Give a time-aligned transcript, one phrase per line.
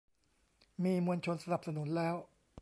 [0.83, 2.15] มีมวลชนสนับสนุนแล้ว